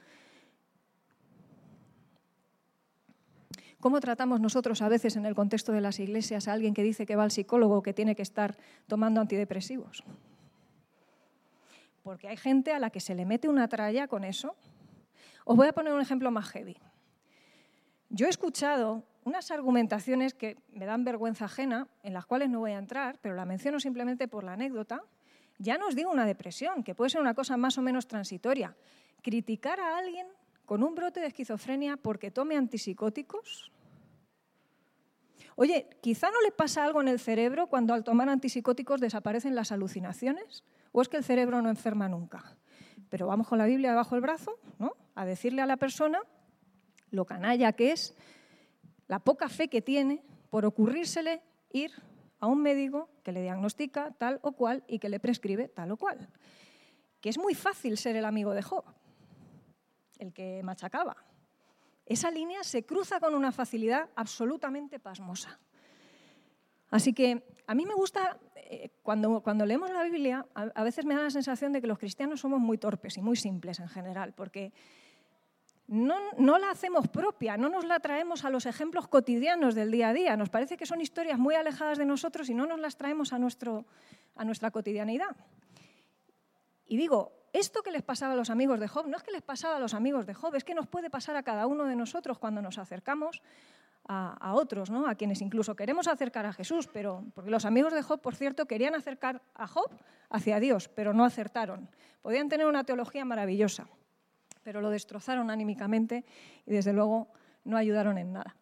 [3.81, 7.07] ¿Cómo tratamos nosotros a veces en el contexto de las iglesias a alguien que dice
[7.07, 10.05] que va al psicólogo que tiene que estar tomando antidepresivos?
[12.09, 14.57] porque hay gente a la que se le mete una tralla con eso.
[15.45, 16.75] Os voy a poner un ejemplo más heavy.
[18.09, 22.73] Yo he escuchado unas argumentaciones que me dan vergüenza ajena, en las cuales no voy
[22.73, 25.03] a entrar, pero la menciono simplemente por la anécdota.
[25.59, 28.75] Ya no os digo una depresión, que puede ser una cosa más o menos transitoria.
[29.23, 30.27] Criticar a alguien
[30.65, 33.71] con un brote de esquizofrenia porque tome antipsicóticos.
[35.57, 39.73] Oye, quizá no le pasa algo en el cerebro cuando al tomar antipsicóticos desaparecen las
[39.73, 40.65] alucinaciones.
[40.93, 42.57] ¿O es que el cerebro no enferma nunca?
[43.11, 44.93] Pero vamos con la Biblia debajo del brazo, ¿no?
[45.15, 46.21] A decirle a la persona
[47.11, 48.15] lo canalla que es,
[49.09, 51.43] la poca fe que tiene por ocurrírsele
[51.73, 51.91] ir
[52.41, 55.97] a un médico que le diagnostica tal o cual y que le prescribe tal o
[55.97, 56.29] cual.
[57.21, 58.85] Que es muy fácil ser el amigo de Job,
[60.19, 61.17] el que machacaba.
[62.07, 65.59] Esa línea se cruza con una facilidad absolutamente pasmosa.
[66.91, 71.15] Así que a mí me gusta, eh, cuando, cuando leemos la Biblia, a, veces me
[71.15, 74.33] da la sensación de que los cristianos somos muy torpes y muy simples en general,
[74.33, 74.73] porque
[75.89, 80.13] no, la hacemos propia, no nos la traemos a los ejemplos cotidianos del día a
[80.13, 80.37] día.
[80.37, 83.37] Nos parece que son historias muy alejadas de nosotros y no nos las traemos a,
[83.37, 85.35] a nuestra cotidianidad.
[86.85, 89.41] Y digo, esto que les pasaba a los amigos de Job, no es que les
[89.41, 91.97] pasaba a los amigos de Job, es que nos puede pasar a cada uno de
[91.97, 93.43] nosotros cuando nos acercamos
[94.11, 95.07] a, otros, ¿no?
[95.07, 98.67] a quienes incluso queremos acercar a Jesús, pero porque los amigos de Job, por cierto,
[98.67, 99.91] querían acercar a Job
[100.31, 101.91] hacia Dios, pero no acertaron.
[102.23, 103.87] Podían tener una teología maravillosa
[104.69, 106.27] pero lo destrozaron anímicamente
[106.67, 107.29] y desde luego
[107.65, 108.55] no ayudaron en nada.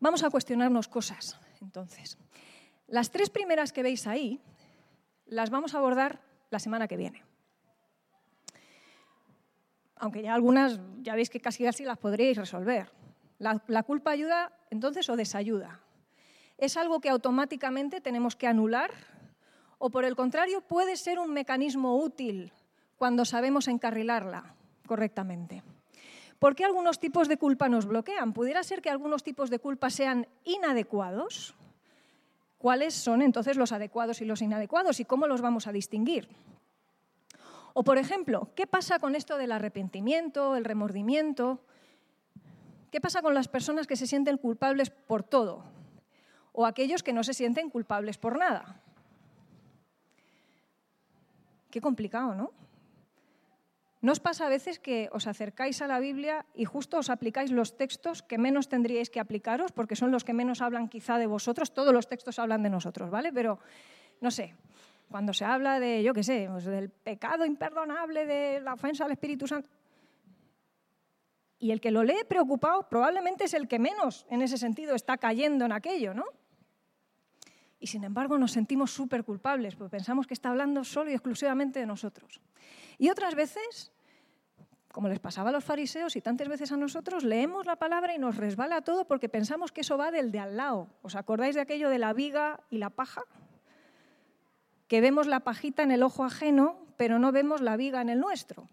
[0.00, 2.18] Vamos a cuestionarnos cosas, entonces.
[2.88, 4.38] Las tres primeras que veis ahí
[5.24, 7.24] las vamos a abordar la semana que viene.
[9.94, 12.92] Aunque ya algunas ya veis que casi casi las podríais resolver.
[13.38, 15.80] La, la culpa ayuda entonces o desayuda.
[16.58, 18.90] ¿Es algo que automáticamente tenemos que anular?
[19.78, 22.52] ¿O por el contrario puede ser un mecanismo útil
[22.98, 24.52] cuando sabemos encarrilarla?
[24.86, 25.62] Correctamente.
[26.38, 28.32] ¿Por qué algunos tipos de culpa nos bloquean?
[28.32, 31.54] ¿Pudiera ser que algunos tipos de culpa sean inadecuados?
[32.58, 36.28] ¿Cuáles son entonces los adecuados y los inadecuados y cómo los vamos a distinguir?
[37.72, 41.60] O, por ejemplo, ¿qué pasa con esto del arrepentimiento, el remordimiento?
[42.90, 45.64] ¿Qué pasa con las personas que se sienten culpables por todo?
[46.52, 48.80] O aquellos que no se sienten culpables por nada.
[51.70, 52.52] Qué complicado, ¿no?
[54.06, 57.74] ¿No pasa a veces que os acercáis a la Biblia y justo os aplicáis los
[57.76, 61.74] textos que menos tendríais que aplicaros, porque son los que menos hablan quizá de vosotros?
[61.74, 63.32] Todos los textos hablan de nosotros, ¿vale?
[63.32, 63.58] Pero,
[64.20, 64.54] no sé,
[65.10, 69.10] cuando se habla de, yo qué sé, pues del pecado imperdonable, de la ofensa al
[69.10, 69.68] Espíritu Santo,
[71.58, 75.18] y el que lo lee preocupado probablemente es el que menos en ese sentido está
[75.18, 76.26] cayendo en aquello, ¿no?
[77.80, 81.80] Y sin embargo nos sentimos súper culpables, porque pensamos que está hablando solo y exclusivamente
[81.80, 82.40] de nosotros.
[82.98, 83.92] Y otras veces
[84.96, 88.18] como les pasaba a los fariseos y tantas veces a nosotros, leemos la palabra y
[88.18, 90.88] nos resbala todo porque pensamos que eso va del de al lado.
[91.02, 93.20] ¿Os acordáis de aquello de la viga y la paja?
[94.88, 98.20] Que vemos la pajita en el ojo ajeno, pero no vemos la viga en el
[98.20, 98.70] nuestro.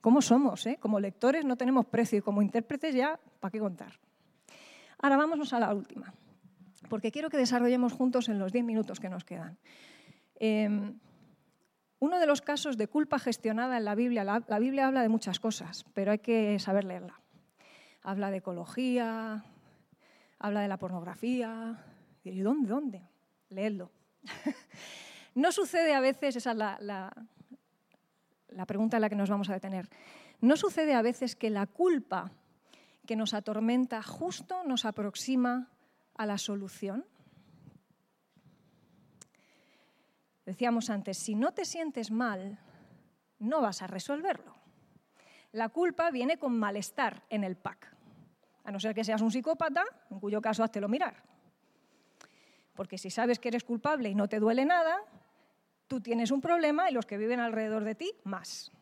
[0.00, 0.66] ¿Cómo somos?
[0.66, 0.78] Eh?
[0.80, 4.00] Como lectores no tenemos precio y como intérpretes ya, ¿para qué contar?
[4.98, 6.12] Ahora vámonos a la última,
[6.88, 9.58] porque quiero que desarrollemos juntos en los diez minutos que nos quedan.
[10.40, 10.98] Em,
[12.04, 15.40] uno de los casos de culpa gestionada en la Biblia, la, Biblia habla de muchas
[15.40, 17.18] cosas, pero hay que saber leerla.
[18.02, 19.42] Habla de ecología,
[20.38, 21.82] habla de la pornografía.
[22.22, 22.68] ¿Y dónde?
[22.68, 23.08] ¿Dónde?
[23.48, 23.90] Leedlo.
[25.34, 27.10] no sucede a veces, esa es la,
[28.48, 29.88] la pregunta en la que nos vamos a detener,
[30.42, 32.32] no sucede a veces que la culpa
[33.06, 35.70] que nos atormenta justo nos aproxima
[36.16, 37.06] a la solución.
[40.44, 42.58] Decíamos antes, si no te sientes mal,
[43.38, 44.54] no vas a resolverlo.
[45.52, 47.94] La culpa viene con malestar en el pack,
[48.64, 51.22] a no ser que seas un psicópata, en cuyo caso lo mirar.
[52.74, 54.98] Porque si sabes que eres culpable y no te duele nada,
[55.86, 58.72] tú tienes un problema y los que viven alrededor de ti más.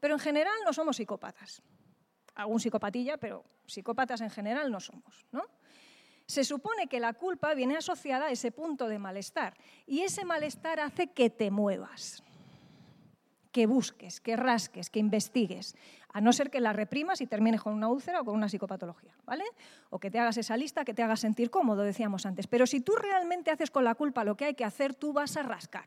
[0.00, 1.62] Pero en general no somos psicópatas.
[2.34, 5.44] Algún psicopatilla, pero psicópatas en general no somos, ¿no?
[6.26, 9.54] Se supone que la culpa viene asociada a ese punto de malestar
[9.86, 12.22] y ese malestar hace que te muevas,
[13.52, 15.76] que busques, que rasques, que investigues,
[16.14, 19.14] a no ser que la reprimas y termines con una úlcera o con una psicopatología,
[19.26, 19.44] ¿vale?
[19.90, 22.46] O que te hagas esa lista que te haga sentir cómodo, decíamos antes.
[22.46, 25.36] Pero si tú realmente haces con la culpa lo que hay que hacer, tú vas
[25.36, 25.84] a rascar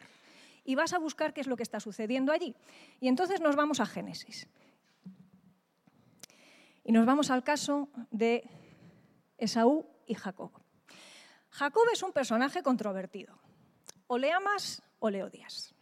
[0.64, 2.54] y vas a buscar qué es lo que está sucediendo allí.
[3.00, 4.48] Y entonces nos vamos a Génesis.
[6.84, 8.50] Y nos vamos al caso de
[9.38, 10.52] Esaú y Jacob.
[11.50, 13.38] Jacob es un personaje controvertido.
[14.08, 15.76] O le amas o le odias.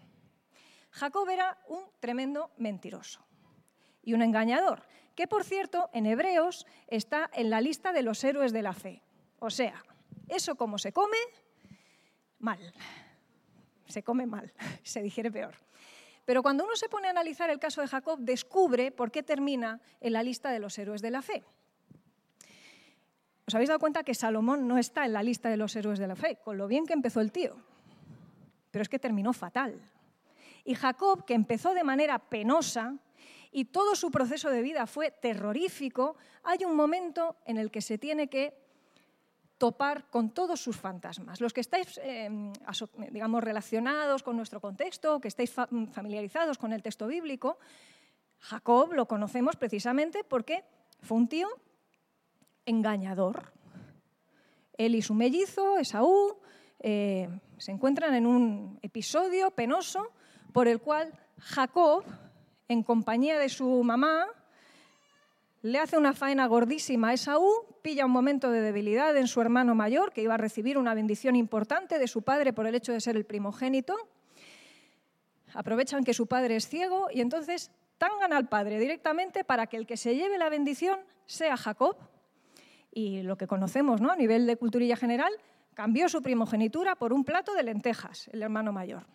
[0.91, 3.25] Jacob era un tremendo mentiroso
[4.01, 4.83] y un engañador,
[5.15, 9.03] que por cierto en Hebreos está en la lista de los héroes de la fe.
[9.39, 9.83] O sea,
[10.29, 11.17] eso como se come,
[12.39, 12.73] mal.
[13.87, 15.55] Se come mal, se digiere peor.
[16.23, 19.81] Pero cuando uno se pone a analizar el caso de Jacob, descubre por qué termina
[19.99, 21.43] en la lista de los héroes de la fe.
[23.47, 26.07] ¿Os habéis dado cuenta que Salomón no está en la lista de los héroes de
[26.07, 26.37] la fe?
[26.43, 27.55] Con lo bien que empezó el tío.
[28.71, 29.79] Pero es que terminó fatal.
[30.63, 32.97] Y Jacob, que empezó de manera penosa
[33.51, 37.99] y todo su proceso de vida fue terrorífico, hay un momento en el que se
[37.99, 38.57] tiene que
[39.59, 41.39] topar con todos sus fantasmas.
[41.39, 42.29] Los que estáis, eh,
[43.11, 47.59] digamos, relacionados con nuestro contexto, que estáis familiarizados con el texto bíblico,
[48.39, 50.65] Jacob lo conocemos precisamente porque
[50.99, 51.47] fue un tío
[52.65, 53.51] engañador.
[54.77, 56.37] Él y su mellizo, Esaú,
[56.79, 60.11] eh, se encuentran en un episodio penoso
[60.51, 62.03] por el cual Jacob,
[62.67, 64.27] en compañía de su mamá,
[65.61, 67.49] le hace una faena gordísima a Esaú,
[67.81, 71.35] pilla un momento de debilidad en su hermano mayor, que iba a recibir una bendición
[71.35, 73.95] importante de su padre por el hecho de ser el primogénito.
[75.53, 79.87] Aprovechan que su padre es ciego y entonces tangan al padre directamente para que el
[79.87, 81.97] que se lleve la bendición sea Jacob.
[82.95, 84.09] Y lo que conocemos ¿no?
[84.09, 85.31] a nivel de culturilla general,
[85.75, 89.05] cambió su primogenitura por un plato de lentejas, el hermano mayor.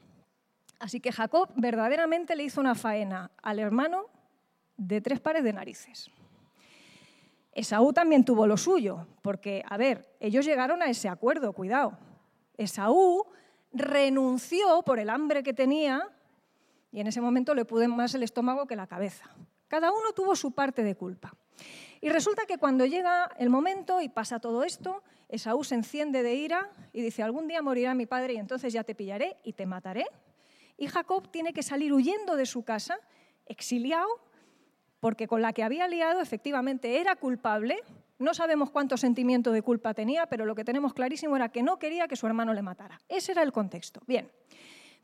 [0.79, 4.05] Así que Jacob verdaderamente le hizo una faena al hermano
[4.77, 6.11] de tres pares de narices.
[7.53, 11.99] Esaú también tuvo lo suyo, porque, a ver, ellos llegaron a ese acuerdo, cuidado.
[12.57, 13.27] Esaú
[13.73, 16.09] renunció por el hambre que tenía
[16.93, 19.31] y en ese momento le pude más el estómago que la cabeza.
[19.69, 21.35] Cada uno tuvo su parte de culpa.
[22.01, 26.35] Y resulta que cuando llega el momento y pasa todo esto, Esaú se enciende de
[26.35, 29.67] ira y dice, algún día morirá mi padre y entonces ya te pillaré y te
[29.67, 30.07] mataré.
[30.77, 32.99] Y Jacob tiene que salir huyendo de su casa,
[33.45, 34.09] exiliado,
[34.99, 37.83] porque con la que había liado efectivamente era culpable.
[38.19, 41.79] No sabemos cuánto sentimiento de culpa tenía, pero lo que tenemos clarísimo era que no
[41.79, 42.99] quería que su hermano le matara.
[43.09, 44.01] Ese era el contexto.
[44.07, 44.31] Bien,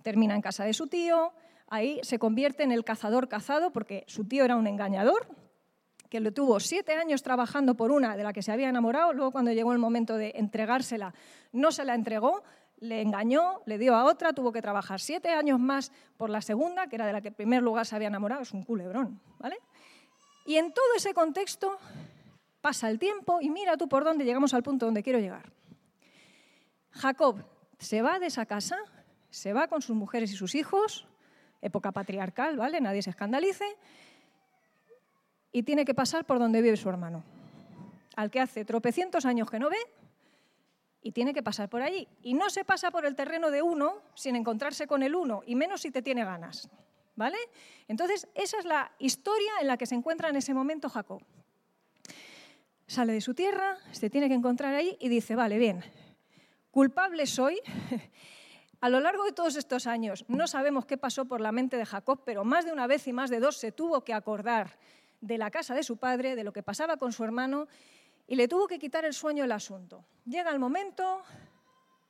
[0.03, 1.33] termina en casa de su tío,
[1.69, 5.29] ahí se convierte en el cazador cazado, porque su tío era un engañador,
[6.17, 9.33] que lo tuvo siete años trabajando por una de la que se había enamorado, luego
[9.33, 11.13] cuando llegó el momento de entregársela,
[11.53, 12.43] no se la entregó,
[12.79, 16.87] le engañó, le dio a otra, tuvo que trabajar siete años más por la segunda,
[16.87, 19.59] que era de la que en primer lugar se había enamorado, es un culebrón, ¿vale?
[20.47, 21.77] Y en todo ese contexto
[22.63, 25.53] pasa el tiempo y mira tú por dónde llegamos al punto donde quiero llegar.
[26.93, 27.45] Jacob
[27.79, 28.79] se va de esa casa,
[29.29, 31.07] se va con sus mujeres y sus hijos,
[31.61, 32.81] época patriarcal, ¿vale?
[32.81, 33.67] Nadie se escandalice,
[35.57, 37.25] y tiene que pasar por donde vive su hermano,
[38.15, 39.79] al que hace tropecientos años que no ve
[41.01, 42.07] y tiene que pasar por allí.
[42.21, 45.55] Y no se pasa por el terreno de uno sin encontrarse con el uno, y
[45.55, 46.69] menos si te tiene ganas.
[47.15, 47.39] ¿Vale?
[47.89, 51.23] Entonces, esa es la historia en la que se encuentra en ese momento Jacob.
[52.87, 55.83] Sale de su tierra, se tiene que encontrar ahí y dice, vale, bien,
[56.71, 57.63] culpable soy.
[58.83, 61.87] A lo largo de todos estos años no sabemos qué pasó por la mente de
[61.87, 64.77] Jacob, pero más de una vez y más de dos se tuvo que acordar
[65.27, 67.67] de la casa de su padre, de lo que pasaba con su hermano,
[68.27, 70.05] y le tuvo que quitar el sueño el asunto.
[70.25, 71.23] Llega el momento,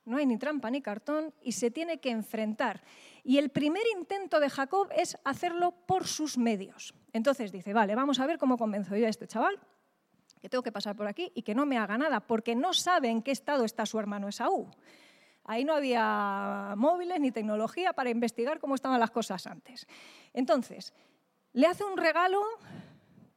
[0.05, 2.81] no hay ni trampa ni cartón y se tiene que enfrentar.
[3.23, 6.93] Y el primer intento de Jacob es hacerlo por sus medios.
[7.13, 9.59] Entonces dice, vale, vamos a ver cómo convenzo yo a este chaval,
[10.41, 13.09] que tengo que pasar por aquí y que no me haga nada, porque no sabe
[13.09, 14.69] en qué estado está su hermano Esaú.
[15.43, 19.87] Ahí no había móviles ni tecnología para investigar cómo estaban las cosas antes.
[20.33, 20.93] Entonces,
[21.53, 22.43] le hace un regalo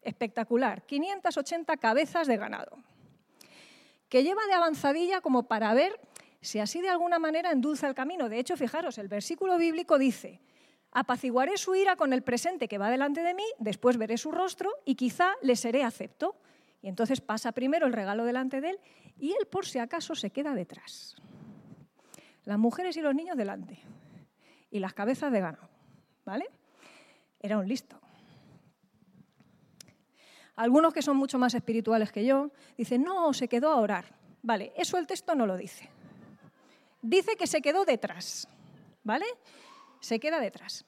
[0.03, 2.79] espectacular, 580 cabezas de ganado,
[4.09, 6.01] que lleva de avanzadilla como para ver
[6.41, 8.29] si así de alguna manera endulza el camino.
[8.29, 10.41] De hecho, fijaros, el versículo bíblico dice,
[10.93, 14.71] apaciguaré su ira con el presente que va delante de mí, después veré su rostro
[14.85, 16.37] y quizá le seré acepto.
[16.83, 18.81] Y entonces pasa primero el regalo delante de él
[19.19, 21.15] y él por si acaso se queda detrás.
[22.45, 23.79] Las mujeres y los niños delante
[24.71, 25.69] y las cabezas de ganado.
[26.25, 26.49] ¿Vale?
[27.39, 28.01] Era un listo.
[30.61, 34.15] Algunos que son mucho más espirituales que yo dicen, no, se quedó a orar.
[34.43, 35.89] Vale, eso el texto no lo dice.
[37.01, 38.47] Dice que se quedó detrás,
[39.03, 39.25] ¿vale?
[40.01, 40.85] Se queda detrás.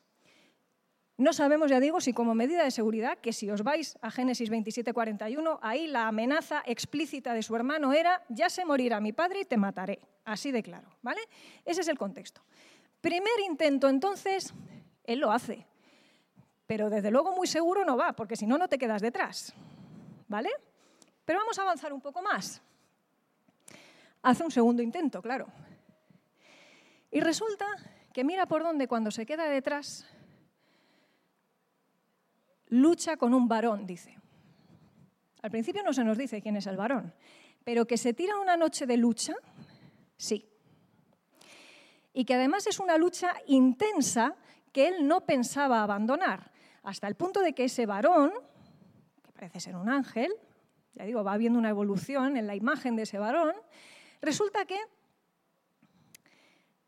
[1.17, 4.51] No sabemos, ya digo, si como medida de seguridad, que si os vais a Génesis
[4.51, 9.45] 27:41, ahí la amenaza explícita de su hermano era, ya se morirá mi padre y
[9.47, 10.01] te mataré.
[10.27, 11.23] Así de claro, ¿vale?
[11.65, 12.43] Ese es el contexto.
[13.01, 14.53] Primer intento, entonces,
[15.05, 15.67] él lo hace
[16.73, 19.53] pero desde luego muy seguro no va, porque si no, no te quedas detrás.
[20.27, 20.49] ¿Vale?
[21.23, 22.63] Pero vamos a avanzar un poco más.
[24.23, 25.49] Hace un segundo intento, claro.
[27.11, 27.67] Y resulta
[28.15, 30.07] que mira por dónde cuando se queda detrás,
[32.69, 34.17] lucha con un varón, dice.
[35.43, 37.13] Al principio no se nos dice quién es el varón,
[37.65, 39.35] pero que se tira una noche de lucha,
[40.17, 40.49] sí.
[42.15, 44.37] Y que además es una lucha intensa
[44.73, 46.52] que él no pensaba abandonar
[46.83, 48.33] hasta el punto de que ese varón,
[49.23, 50.33] que parece ser un ángel,
[50.95, 53.55] ya digo, va habiendo una evolución en la imagen de ese varón,
[54.21, 54.79] resulta que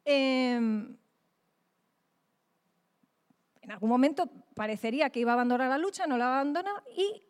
[0.05, 0.97] em,
[3.63, 7.23] en algún momento parecería que iba a abandonar la lucha, no la abandona y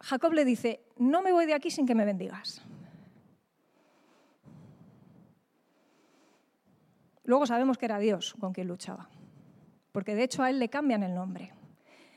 [0.00, 2.62] Jacob le dice, no me voy de aquí sin que me bendigas.
[7.24, 9.08] Luego sabemos que era Dios con quien luchaba
[9.92, 11.52] porque de hecho a él le cambian el nombre.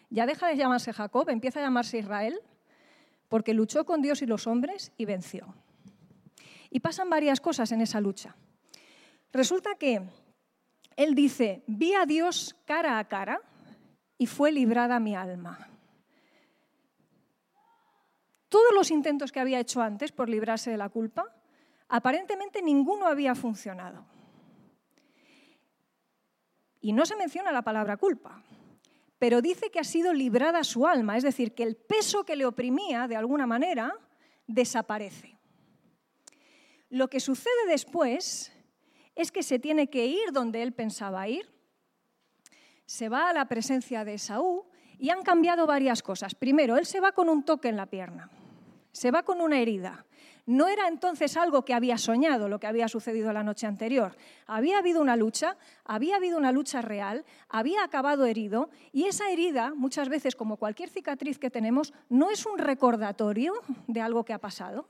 [0.10, 2.40] Ya deja de llamarse Jacob, empieza a llamarse Israel,
[3.30, 5.56] porque luchó con Dios y los hombres y venció.
[6.70, 8.36] Y pasan varias cosas en esa lucha.
[9.32, 10.02] Resulta que
[10.98, 13.42] él dice, vi a Dios cara a cara
[14.18, 15.68] y fue librada mi alma.
[18.50, 21.34] todos los intentos que había hecho antes por librarse de la culpa,
[21.88, 24.06] aparentemente ninguno había funcionado.
[26.82, 28.44] Y no se menciona la palabra culpa,
[29.20, 32.46] pero dice que ha sido librada su alma, es decir, que el peso que le
[32.46, 33.94] oprimía, de alguna manera,
[34.48, 35.38] desaparece.
[36.90, 38.52] Lo que sucede después
[39.16, 41.54] es que se tiene que ir donde él pensaba ir,
[42.86, 44.66] se va a la presencia de Esaú
[44.98, 46.36] y han cambiado varias cosas.
[46.36, 48.30] Primero, él se va con un toque en la pierna,
[48.92, 50.06] se va con una herida.
[50.46, 54.16] No era entonces algo que había soñado lo que había sucedido la noche anterior.
[54.48, 59.74] Había habido una lucha, había habido una lucha real, había acabado herido y esa herida,
[59.76, 63.54] muchas veces como cualquier cicatriz que tenemos, no es un recordatorio
[63.88, 64.88] de algo que ha pasado.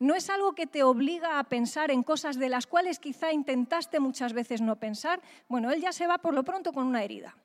[0.00, 3.98] No es algo que te obliga a pensar en cosas de las cuales quizá intentaste
[3.98, 5.20] muchas veces no pensar.
[5.48, 7.36] Bueno, él ya se va por lo pronto con una herida.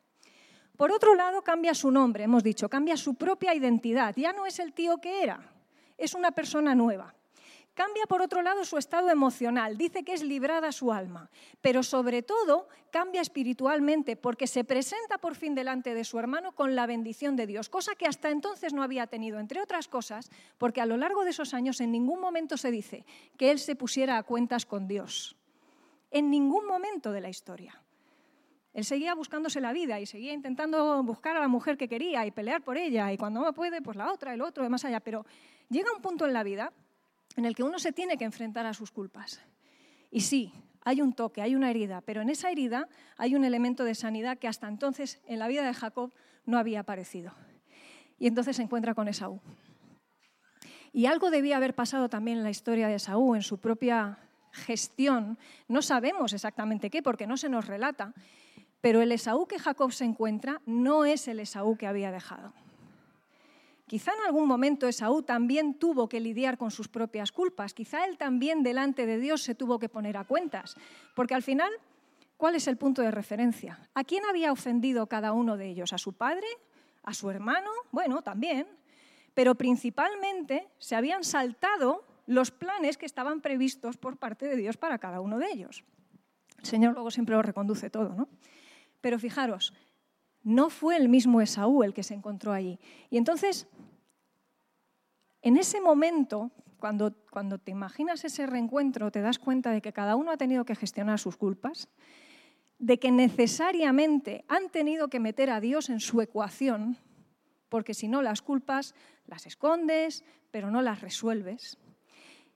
[0.78, 4.16] Por otro lado, cambia su nombre, hemos dicho, cambia su propia identidad.
[4.16, 5.53] Ya no es el tío que era,
[6.06, 7.14] es una persona nueva.
[7.74, 12.22] Cambia, por otro lado, su estado emocional, dice que es librada su alma, pero sobre
[12.22, 17.36] todo cambia espiritualmente porque se presenta por fin delante de su hermano con la bendición
[17.36, 20.30] de Dios, cosa que hasta entonces no había tenido, entre otras cosas,
[20.60, 23.06] porque a lo largo de esos años en ningún momento se dice
[23.38, 25.36] que él se pusiera a cuentas con Dios,
[26.12, 27.82] en ningún momento de la historia.
[28.74, 32.32] Él seguía buscándose la vida y seguía intentando buscar a la mujer que quería y
[32.32, 35.00] pelear por ella y cuando no puede, pues la otra, el otro, de más allá,
[35.00, 35.26] pero
[35.74, 36.72] llega un punto en la vida
[37.36, 39.42] en el que uno se tiene que enfrentar a sus culpas.
[40.12, 40.54] Y sí,
[40.86, 44.38] hay un toque, hay una herida, pero en esa herida hay un elemento de sanidad
[44.38, 46.14] que hasta entonces en la vida de Jacob
[46.46, 47.34] no había aparecido.
[48.20, 49.42] Y entonces se encuentra con Esaú.
[50.92, 54.20] Y algo debía haber pasado también en la historia de Esaú, en su propia
[54.52, 55.40] gestión.
[55.68, 58.14] No sabemos exactamente qué, porque no se nos relata.
[58.80, 62.54] Pero el Esaú que Jacob se encuentra no es el Esaú que había dejado.
[63.88, 68.18] Quizá en algún momento Esaú también tuvo que lidiar con sus propias culpas, quizá él
[68.18, 70.76] también delante de Dios se tuvo que poner a cuentas,
[71.16, 71.72] porque al final,
[72.38, 73.90] ¿cuál es el punto de referencia?
[73.94, 75.92] ¿A quién había ofendido cada uno de ellos?
[75.92, 76.48] ¿A su padre?
[77.04, 77.70] ¿A su hermano?
[77.92, 78.68] Bueno, también,
[79.34, 84.98] pero principalmente se habían saltado los planes que estaban previstos por parte de Dios para
[84.98, 85.84] cada uno de ellos.
[86.60, 88.30] El Señor luego siempre lo reconduce todo, ¿no?
[89.02, 89.74] Pero fijaros,
[90.44, 92.80] no fue el mismo Esaú el que se encontró allí.
[93.10, 93.68] Y entonces,
[95.42, 100.16] en ese momento, cuando, cuando te imaginas ese reencuentro, te das cuenta de que cada
[100.16, 101.88] uno ha tenido que gestionar sus culpas,
[102.80, 106.98] de que necesariamente han tenido que meter a Dios en su ecuación,
[107.70, 108.94] porque si no las culpas
[109.26, 111.78] las escondes, pero no las resuelves.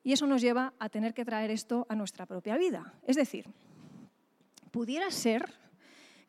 [0.04, 2.94] Y eso nos lleva a tener que traer esto a nuestra propia vida.
[3.06, 3.46] Es decir,
[4.72, 5.54] pudiera ser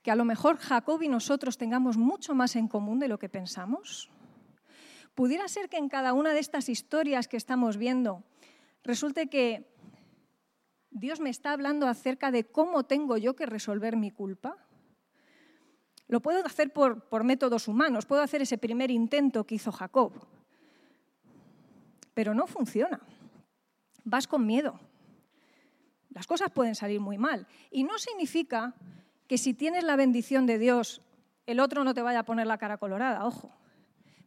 [0.09, 3.29] que a lo mejor Jacob y nosotros tengamos mucho más en común de lo que
[3.29, 4.11] pensamos?
[5.15, 8.25] ¿Pudiera ser que en cada una de estas historias que estamos viendo
[8.83, 9.71] resulte que
[10.89, 14.57] Dios me está hablando acerca de cómo tengo yo que resolver mi culpa?
[16.07, 20.15] Lo puedo hacer por, por métodos humanos, puedo hacer ese primer intento que hizo Jacob,
[22.15, 22.99] pero no funciona.
[24.05, 24.81] Vas con miedo.
[26.09, 27.47] Las cosas pueden salir muy mal.
[27.71, 28.75] Y no significa
[29.29, 31.03] que si tienes la bendición de Dios,
[31.47, 33.53] el otro no te vaya a poner la cara colorada, ojo,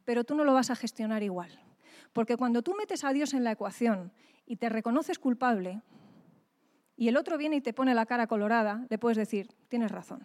[0.05, 1.59] pero tú no lo vas a gestionar igual.
[2.13, 4.13] Porque cuando tú metes a Dios en la ecuación
[4.45, 5.81] y te reconoces culpable,
[6.95, 10.23] y el otro viene y te pone la cara colorada, le puedes decir, tienes razón.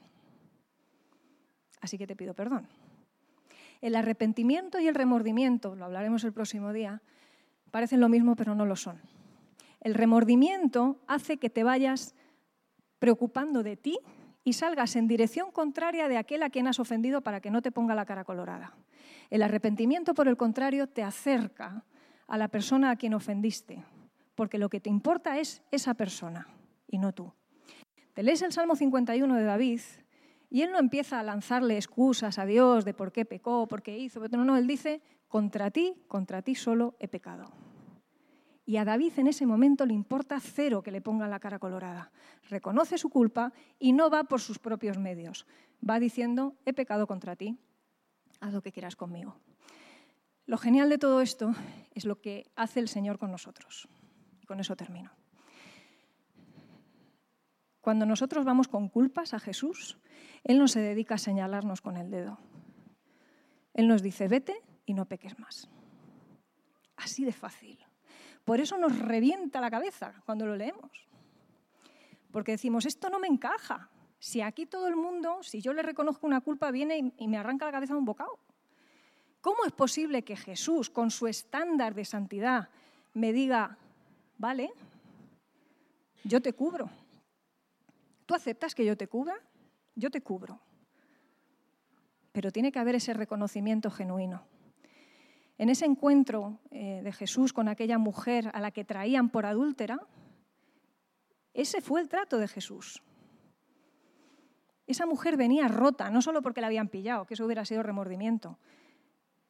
[1.81, 2.69] Así que te pido perdón.
[3.81, 7.01] El arrepentimiento y el remordimiento, lo hablaremos el próximo día,
[7.71, 9.01] parecen lo mismo pero no lo son.
[9.81, 12.15] El remordimiento hace que te vayas
[12.99, 13.99] preocupando de ti
[14.47, 17.73] y salgas en dirección contraria de aquel a quien has ofendido para que no te
[17.73, 18.77] ponga la cara colorada.
[19.29, 21.83] El arrepentimiento, por el contrario, te acerca
[22.29, 23.83] a la persona a quien ofendiste,
[24.37, 26.47] porque lo que te importa es esa persona
[26.87, 27.33] y no tú.
[28.15, 29.81] Te lees el Salmo 51 de David
[30.49, 33.99] y él no empieza a lanzarle excusas a Dios de por qué pecó, por qué
[33.99, 37.51] hizo, no, no, él dice, contra ti, contra ti solo he pecado.
[38.69, 42.11] Y a David en ese momento le importa cero que le ponga la cara colorada.
[42.51, 45.47] Reconoce su culpa y no va por sus propios medios.
[45.89, 47.57] Va diciendo, he pecado contra ti,
[48.41, 49.37] haz lo que quieras conmigo.
[50.47, 51.55] Lo genial de todo esto
[51.95, 53.89] es lo que hace el Señor con nosotros.
[54.43, 55.13] Y con eso termino.
[57.81, 59.97] Cuando nosotros vamos con culpas a Jesús,
[60.43, 62.41] Él no se dedica a señalarnos con el dedo.
[63.75, 65.71] Él nos dice, vete y no peques más.
[66.97, 67.86] Así de fácil.
[68.47, 70.93] Por eso nos revienta la cabeza cuando lo leemos.
[72.31, 73.91] Porque decimos, esto no me encaja.
[74.21, 77.65] Si aquí todo el mundo, si yo le reconozco una culpa, viene y me arranca
[77.65, 78.39] la cabeza un bocado.
[79.41, 82.69] ¿Cómo es posible que Jesús, con su estándar de santidad,
[83.15, 83.79] me diga,
[84.39, 84.73] vale,
[86.23, 86.89] yo te cubro?
[88.27, 89.35] ¿Tú aceptas que yo te cubra?
[89.97, 90.61] Yo te cubro.
[92.31, 94.45] Pero tiene que haber ese reconocimiento genuino.
[95.59, 100.07] En ese encuentro eh, de Jesús con aquella mujer a la que traían por adúltera,
[101.55, 103.03] ese fue el trato de Jesús.
[104.87, 108.59] Esa mujer venía rota, no solo porque la habían pillado, que eso hubiera sido remordimiento,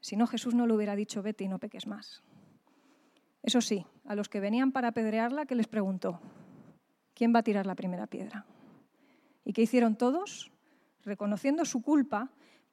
[0.01, 2.23] sino Jesús no le hubiera dicho vete y no peques más.
[3.43, 6.21] Eso sí, a los que venían para apedrearla, ¿qué les preguntó?
[7.15, 8.47] ¿Quién va a tirar la primera piedra?
[9.45, 10.53] ¿Y qué hicieron todos?
[11.05, 12.31] Reconociendo su culpa,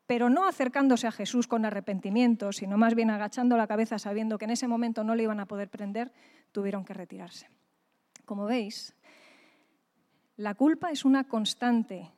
[0.08, 4.46] pero no acercándose a Jesús con arrepentimiento, sino más bien agachando la cabeza sabiendo que
[4.46, 6.12] en ese momento no le iban a poder prender,
[6.52, 7.50] tuvieron que retirarse.
[8.26, 8.96] Como veis,
[10.36, 12.12] la culpa es una constante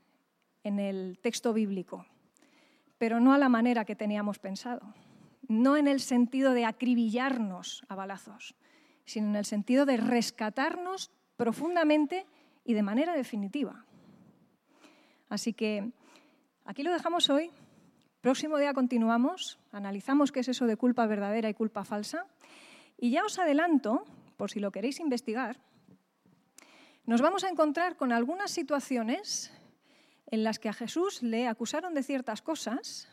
[0.63, 2.05] en el texto bíblico,
[2.97, 4.93] pero no a la manera que teníamos pensado,
[5.47, 8.55] no en el sentido de acribillarnos a balazos,
[9.05, 12.25] sino en el sentido de rescatarnos profundamente
[12.63, 13.85] y de manera definitiva.
[15.29, 15.91] Así que
[16.65, 17.51] aquí lo dejamos hoy.
[18.25, 22.25] Próximo día continuamos, analizamos qué es eso de culpa verdadera y culpa falsa.
[22.97, 24.03] Y ya os adelanto,
[24.35, 25.59] por si lo queréis investigar,
[27.05, 29.53] nos vamos a encontrar con algunas situaciones
[30.25, 33.07] en las que a Jesús le acusaron de ciertas cosas.